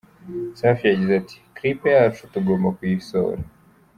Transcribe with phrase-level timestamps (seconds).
[0.59, 3.43] Safi yagize ati: ”Clip yacu tugomba kuyisohora.